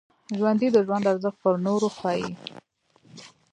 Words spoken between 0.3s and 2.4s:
ژوندي د ژوند ارزښت پر نورو ښيي